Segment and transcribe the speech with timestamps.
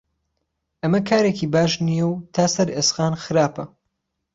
[0.81, 3.63] ئهمه کارێکی باش نییە و تا سەر ئێسقان خراپە